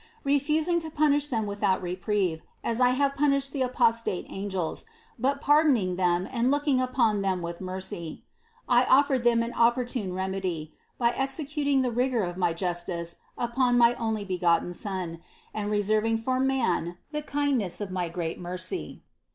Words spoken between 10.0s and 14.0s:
remedy by executing the rigor of my justice upon my